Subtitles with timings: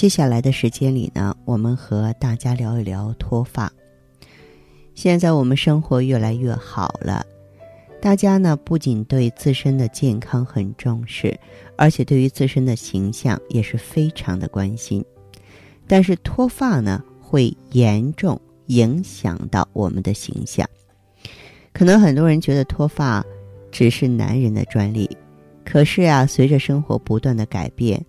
[0.00, 3.70] 接下来的时间里呢，我们和大家聊一聊脱发。
[4.94, 7.22] 现在我们生活越来越好了。
[8.00, 11.38] 大家呢不仅对自身的健康很重视，
[11.76, 15.04] 而且对于自身的形象也是非常的关心。
[15.86, 20.66] 但是脱发呢会严重影响到我们的形象。
[21.74, 23.22] 可能很多人觉得脱发
[23.70, 25.14] 只是男人的专利，
[25.62, 28.02] 可是啊，随着生活不断的改变，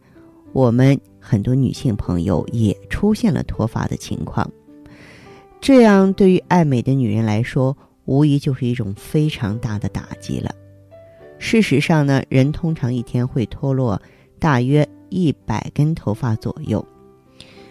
[0.54, 4.52] 我们很多女性朋友也出现了脱发的情况。
[5.62, 10.54] 这样对于爱美的女人来说，无疑就是一种非常大的打击了。
[11.38, 14.02] 事实上呢，人通常一天会脱落
[14.40, 16.86] 大约一百根头发左右。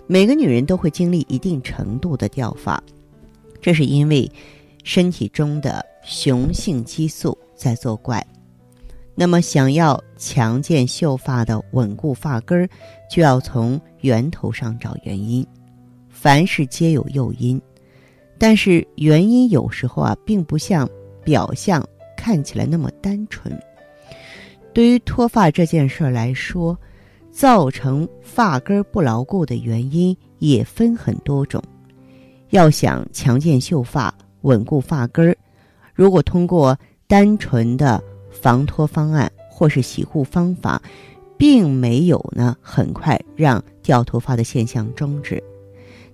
[0.07, 2.83] 每个女人都会经历一定程度的掉发，
[3.61, 4.31] 这是因为
[4.83, 8.25] 身体中的雄性激素在作怪。
[9.21, 12.67] 那么，想要强健秀发的稳固发根儿，
[13.11, 15.47] 就要从源头上找原因。
[16.09, 17.61] 凡事皆有诱因。
[18.39, 20.89] 但是原因有时候啊，并不像
[21.23, 23.55] 表象看起来那么单纯。
[24.73, 26.75] 对于脱发这件事儿来说，
[27.31, 31.63] 造成发根不牢固的原因也分很多种。
[32.49, 35.37] 要想强健秀发、稳固发根儿，
[35.93, 36.75] 如果通过
[37.07, 38.03] 单纯的
[38.41, 40.81] 防脱方案或是洗护方法，
[41.37, 45.43] 并没有呢很快让掉头发的现象终止。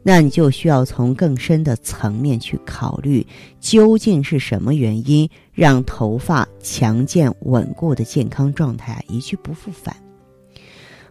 [0.03, 3.27] 那你就需要从更深的层面去考虑，
[3.59, 9.97] 究竟是什么原因让头发强健稳固的健康状态一去不复返？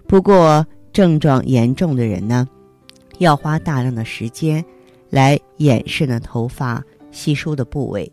[0.08, 2.48] 不过症状严重的人呢，
[3.18, 4.64] 要花大量的时间
[5.10, 8.10] 来掩饰呢头发稀疏的部位，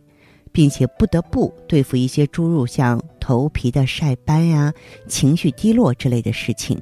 [0.53, 4.73] 并且不得不对付一些诸如像头皮的晒斑呀、
[5.09, 6.81] 情绪低落之类的事情。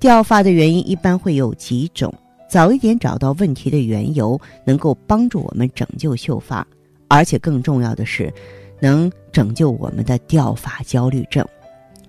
[0.00, 2.12] 掉发的原因一般会有几种。
[2.48, 6.64] 早一点找到问题的缘由，能够帮助我们拯救秀发，
[7.08, 8.32] 而且更重要的是，
[8.80, 11.44] 能拯救我们的掉发焦虑症。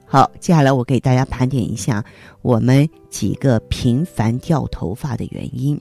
[0.06, 2.04] 好，接下来我给大家盘点一下
[2.44, 5.80] 我们几个频繁掉头发的原因。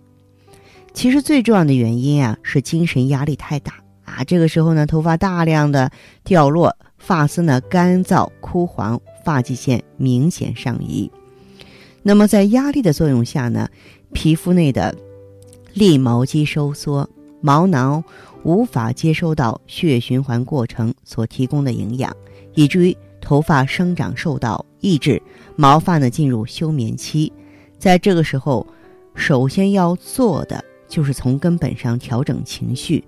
[0.94, 4.24] 其实最重要的原因啊，是精神压力太大啊。
[4.24, 5.90] 这个时候呢，头发大量的
[6.22, 11.10] 掉落，发丝呢干燥枯黄，发际线明显上移。
[12.02, 13.68] 那么在压力的作用下呢？
[14.12, 14.94] 皮肤内的
[15.72, 17.08] 立毛肌收缩，
[17.40, 18.04] 毛囊
[18.44, 22.14] 无法接收到血液循环过程所提供的营养，
[22.54, 25.20] 以至于头发生长受到抑制，
[25.56, 27.32] 毛发呢进入休眠期。
[27.76, 28.64] 在这个时候，
[29.16, 33.02] 首先要做的就是从根本上调整情绪，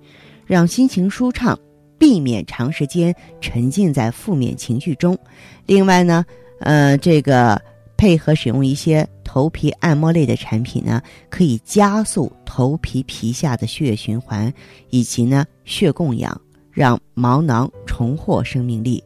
[0.46, 1.58] 让心情舒畅，
[1.98, 5.18] 避免长时间沉浸在负面情绪中。
[5.66, 6.24] 另外呢，
[6.60, 7.60] 呃，这个。
[7.98, 14.52] 配合使用一些头皮按摩类的产品呢，可以加速头皮皮下的血液循环
[14.90, 16.38] 以及呢血供氧，
[16.70, 19.02] 让毛囊重获生命力。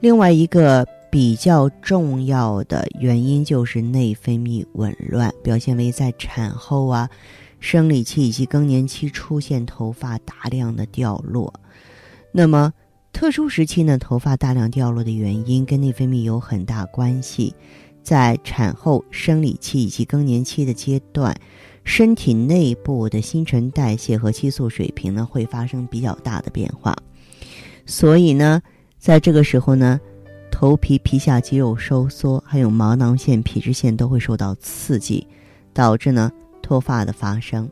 [0.00, 7.08] 另外一个比较重要的原因就是内分泌紊乱，表现为在产后啊、
[7.60, 11.52] 生理期以及更年期出现头发大量的掉落。
[12.32, 12.72] 那么
[13.12, 17.54] 特殊时期呢，头发大量掉落的原因跟内分泌有很大关系。
[18.02, 21.38] 在产后、生理期以及更年期的阶段，
[21.84, 26.96] 身体内部的新陈代谢和激素水平呢会发生比较大的变化，
[27.84, 28.62] 所以呢，
[28.98, 30.00] 在这个时候呢，
[30.50, 35.26] 头皮皮下肌肉收缩，还有毛囊腺、皮脂腺都会受到刺激，
[35.74, 36.32] 导致呢
[36.70, 37.68] 脱发的发生。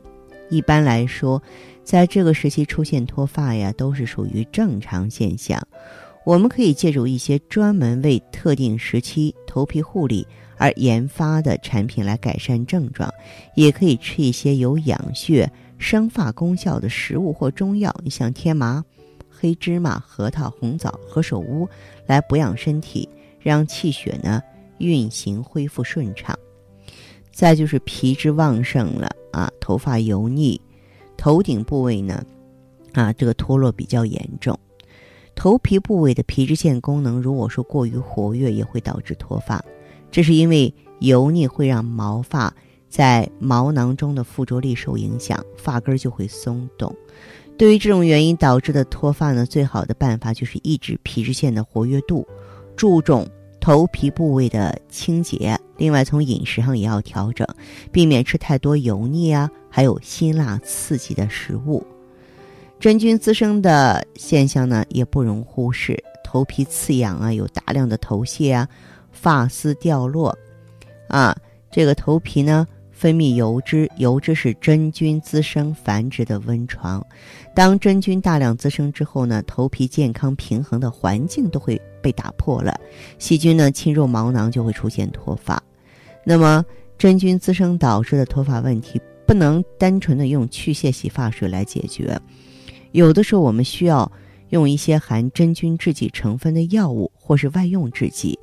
[0.49, 1.41] 一般来说，
[1.85, 5.65] 在这个时期出现脱发呀，都是属于正常现象。
[6.25, 13.09] 我们可以借助一些专门为特定时期头皮护理而研发的产品来改善症状，
[13.55, 18.83] 也可以吃一些有养血、生发功效的食物或中药，像天麻、
[19.29, 21.65] 黑芝麻、核桃、红枣、何首乌，
[22.05, 23.07] 来补养身体，
[23.39, 24.41] 让气血呢
[24.79, 26.37] 运行恢复顺畅。
[27.39, 30.59] 再就是皮脂旺盛了啊，头发油腻，
[31.15, 32.21] 头顶部位呢
[32.91, 34.59] 啊这个脱落比较严重。
[35.35, 39.63] 头皮部位的皮脂腺功能如果说过于活跃，也会导致脱发。
[40.11, 42.53] 这是因为油腻会让毛发
[42.89, 46.93] 在毛囊中的附着力受影响，发根就会松动。
[47.57, 52.27] 对于这种原因导致的脱发呢，最好的办法就是抑制皮脂腺的活跃度，
[52.75, 53.25] 注重
[53.59, 55.59] 头皮部位的清洁。
[55.77, 57.47] 另外，从饮食上也要调整，
[57.91, 61.85] 避免吃太多油腻啊，还有辛辣刺激的食物。
[62.79, 66.01] 真菌滋生的现象呢，也不容忽视。
[66.23, 68.67] 头皮刺痒啊，有大量的头屑啊，
[69.11, 70.37] 发丝掉落，
[71.07, 71.35] 啊，
[71.71, 77.05] 这个头皮呢分泌油脂，油脂是真菌滋生繁殖的温床。
[77.55, 82.79] 当真菌大量滋生之后呢，头皮健康平衡的环境都会被打破了，
[83.17, 85.61] 细菌呢侵入毛囊就会出现脱发。
[86.25, 86.65] 那么
[86.97, 92.19] 真菌滋生导致的脱发问题，不能单纯的用去屑洗发水来解决，
[92.91, 94.11] 有的时候我们需要。
[94.49, 98.39] 用一些含真菌制剂成分的药物或是外用制剂，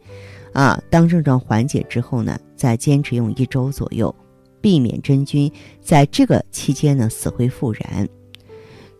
[0.53, 4.15] 啊，当症状缓解之后呢，再坚持用一周左右，
[4.61, 5.51] 避免真菌
[5.81, 8.09] 在这个期间呢死灰复燃。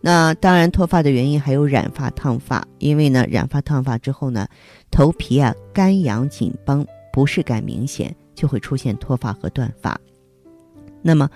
[0.01, 4.47] 那当然，脱发的原因还有染发、烫发，因为呢，染发、烫发之后呢，
[4.91, 9.99] 头皮啊干痒紧绷，不适感明显，就会出现脱发和断发。
[11.01, 11.29] 那么，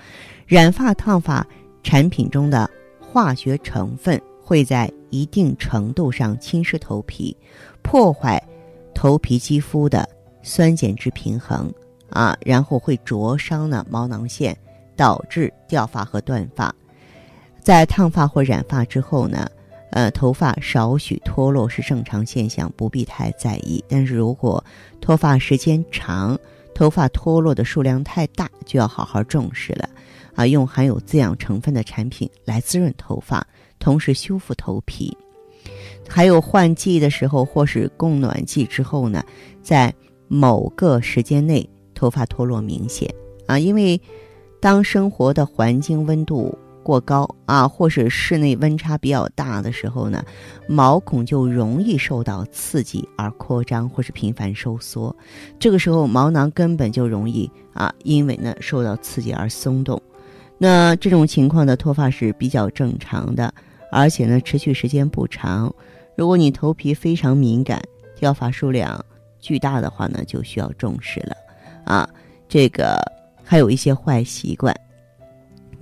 [0.45, 1.45] 染发、烫发
[1.83, 2.69] 产品中的
[2.99, 4.21] 化学成分。
[4.43, 7.37] 会在一定程度上侵蚀头皮，
[7.81, 8.41] 破坏
[8.93, 10.05] 头皮肌肤的
[10.41, 11.73] 酸碱值平衡
[12.09, 14.57] 啊，然后会灼伤呢毛囊腺，
[14.97, 16.75] 导致掉发和断发。
[17.61, 19.47] 在烫发或染发之后呢，
[19.91, 23.83] 呃，头发少许脱落是正常现象，不必太在意。
[23.87, 24.63] 但是如果
[24.99, 26.37] 脱发时间长，
[26.73, 29.87] 头发脱落的数量太大，就要好好重视了
[30.33, 30.47] 啊！
[30.47, 33.45] 用含有滋养成分的产品来滋润头发。
[33.77, 35.15] 同时修复头皮，
[36.07, 39.23] 还有换季的时候或是供暖季之后呢，
[39.61, 39.93] 在
[40.27, 43.13] 某个时间内头发脱落明显
[43.45, 43.99] 啊，因为
[44.59, 50.23] 当生活的环境温度过高啊，或是室内温差比较大的时候呢，
[50.67, 55.15] 毛孔就容易受到刺激而扩张或是频繁收缩，
[55.59, 60.01] 这个时候毛囊根本就容易啊，因为呢受到刺激而松动，
[60.57, 63.53] 那这种情况的脱发是比较正常的。
[63.93, 65.73] 而且呢，持续时间不长。
[66.15, 67.81] 如果你头皮非常敏感，
[68.15, 69.03] 掉发数量
[69.37, 71.35] 巨大的话呢，就需要重视了。
[71.83, 72.09] 啊，
[72.47, 72.97] 这个
[73.43, 74.73] 还有一些坏习惯。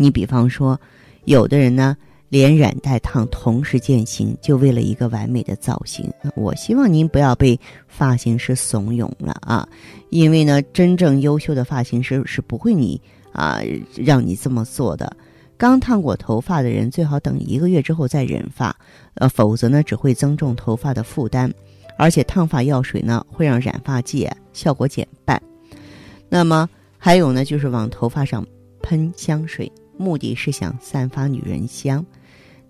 [0.01, 0.79] 你比方说，
[1.25, 1.97] 有的人呢，
[2.29, 6.09] 连染带烫同时进行，就为了一个完美的造型。
[6.37, 9.67] 我希望您不要被发型师怂恿了啊，
[10.09, 12.99] 因为呢，真正优秀的发型师是不会你
[13.33, 13.59] 啊
[13.97, 15.13] 让你这么做的。
[15.57, 18.73] 刚烫过头发的人最好等一个月之后再染发，
[19.15, 21.51] 呃，否则呢只会增重头发的负担，
[21.97, 25.41] 而且烫发药水呢会让染发剂效果减半。
[26.29, 28.45] 那么还有呢，就是往头发上
[28.81, 29.69] 喷香水，
[29.99, 32.03] 目的是想散发女人香，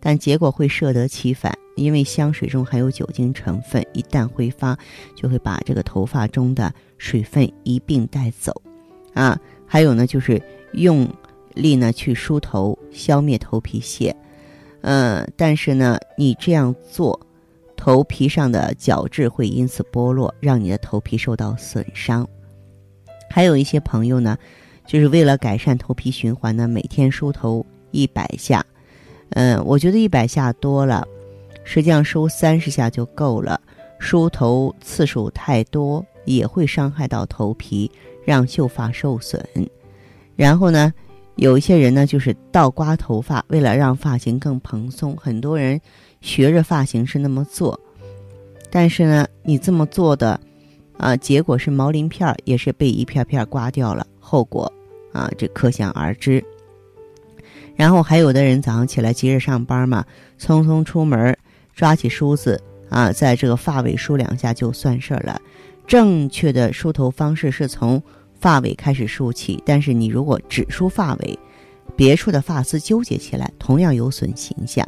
[0.02, 4.78] 但结果会适得其反，因为香水中含有酒精成分，一旦挥发
[5.16, 8.62] 就会把这个头发中的水分一并带走。
[9.14, 10.42] 啊，还有呢，就是
[10.74, 11.08] 用。
[11.56, 14.16] 力呢去梳头，消灭头皮屑，
[14.82, 17.20] 嗯，但是呢，你这样做，
[17.76, 22.26] 头皮上的角质会因此剥落，让你的头皮受到损伤。
[23.30, 24.38] 还有一些朋友呢，
[24.90, 28.66] 就是为了改善头皮循环呢，每天梳头一百下，
[29.34, 31.08] 嗯，我觉得一百下多了，
[31.64, 33.62] 实际上梳三十下就够了。
[34.00, 37.92] 梳头次数太多也会伤害到头皮，
[38.26, 39.40] 让秀发受损。
[40.36, 40.92] 然后呢？
[41.36, 45.16] 有一些人呢，就是倒刮头发，为了让发型更蓬松。
[45.16, 45.80] 很多人
[46.20, 47.80] 学着发型师那么做，
[48.72, 50.38] 但是呢，你这么做的，
[50.98, 54.70] 啊，结果是毛鳞片也是被一片片刮掉了，后果
[55.12, 56.44] 啊，这可想而知。
[57.76, 60.06] 然后还有的人早上起来急着上班嘛，
[60.40, 61.38] 匆匆出门，
[61.74, 65.42] 抓起梳子啊，在这个发尾梳两下就算事儿了。
[65.88, 68.02] 正确的梳头方式是从。
[68.42, 71.38] 发尾开始梳起，但是你如果只梳发尾，
[71.94, 74.88] 别处的发丝纠结起来，同样有损形象。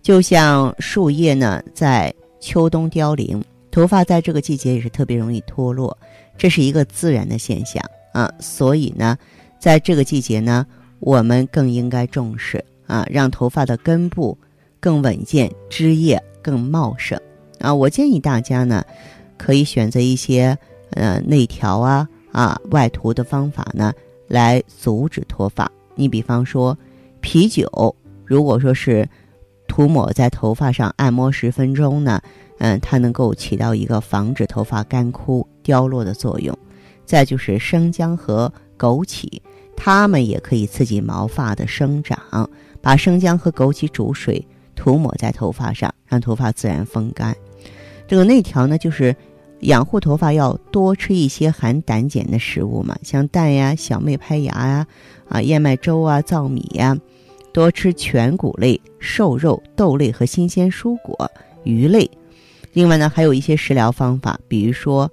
[0.00, 5.98] 就像树叶呢，在秋冬凋零，头发在这个季节也是特别容易脱落，
[6.38, 7.82] 这是一个自然的现象
[8.12, 8.32] 啊。
[8.38, 9.16] 所以呢，
[9.58, 10.66] 在这个季节呢，
[11.00, 14.36] 我们更应该重视啊，让头发的根部
[14.80, 17.20] 更稳健，枝叶更茂盛
[17.58, 17.74] 啊。
[17.74, 18.84] 我建议大家呢，
[19.36, 20.56] 可以选择一些
[20.90, 22.08] 呃内调啊。
[22.32, 23.92] 啊，外涂的方法呢，
[24.26, 25.70] 来阻止脱发。
[25.94, 26.74] 你比方说，
[27.20, 29.06] 啤酒，如果说是
[29.68, 32.18] 涂抹在头发上，按摩十分钟呢，
[32.56, 36.56] 嗯，它能够起到一个防止头发干枯掉落的作用。
[37.12, 39.28] 再就是生姜和枸杞，
[39.76, 42.48] 它们也可以刺激毛发的生长。
[42.80, 44.42] 把生姜和枸杞煮水
[44.74, 47.36] 涂抹在头发上，让头发自然风干。
[48.08, 49.14] 这个内调呢，就是
[49.60, 54.86] 养护头发要多吃一些含胆碱的食物嘛，像蛋呀、小麦胚芽呀、
[55.28, 56.96] 啊燕麦粥啊、糙米呀，
[57.52, 61.30] 多吃全谷类、瘦肉、豆类和新鲜蔬果、
[61.64, 62.10] 鱼类。
[62.72, 65.12] 另外呢，还有一些食疗方法，比如说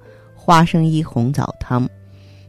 [0.50, 1.88] 花生衣红枣汤，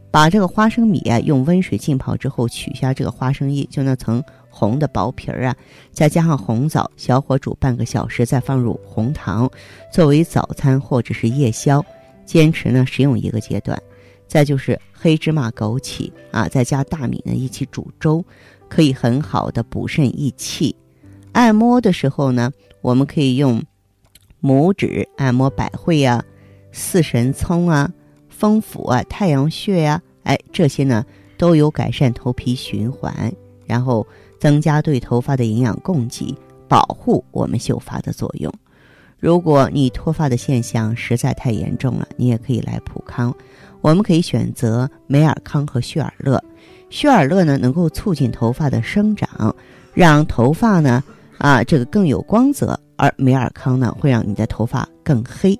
[0.09, 5.55] 把这个花生米啊用温水浸泡之后，取下这个花生衣，就那层红的薄皮儿啊，
[5.91, 9.47] 再加上红枣，小火煮半个小时，再放入红糖，
[9.93, 11.85] 作为早餐或者是夜宵，
[12.25, 13.79] 坚持呢食用一个阶段。
[14.27, 18.25] 再就是黑芝麻、枸杞啊，再加大米呢一起煮粥，
[18.67, 20.75] 可以很好的补肾益气。
[21.33, 23.61] 按摩的时候呢，我们可以用。
[24.43, 26.25] 拇指按摩百会呀、
[26.71, 27.91] 四神聪啊、
[28.29, 31.05] 风府啊、太阳穴呀，哎，这些呢
[31.37, 33.31] 都有改善头皮循环，
[33.65, 34.05] 然后
[34.39, 36.35] 增加对头发的营养供给，
[36.67, 38.51] 保护我们秀发的作用。
[39.19, 43.35] 如果你脱发的现象实在太严重了，你也可以来普康，
[43.81, 46.43] 我们可以选择美尔康和血尔乐。
[46.89, 49.55] 血尔乐呢能够促进头发的生长，
[49.93, 51.03] 让头发呢
[51.37, 52.79] 啊这个更有光泽。
[52.95, 55.59] 而美尔康呢，会让你的头发更黑，